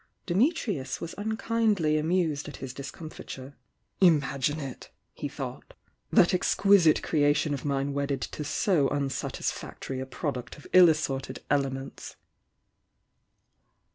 [0.25, 3.55] Dimitrius was unkindly amused at his discomfiture.
[3.99, 5.75] "Imagine it!" he though tr
[6.11, 11.43] "That exquisite crea tion of mme wedded to so unsatisfactory a product of ill assorted
[11.51, 12.15] elements!"